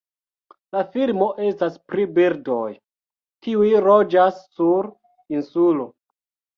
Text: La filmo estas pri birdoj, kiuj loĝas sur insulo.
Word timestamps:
La 0.75 0.79
filmo 0.95 1.27
estas 1.49 1.77
pri 1.91 2.07
birdoj, 2.17 2.65
kiuj 3.45 3.71
loĝas 3.91 4.45
sur 4.51 4.93
insulo. 5.41 5.93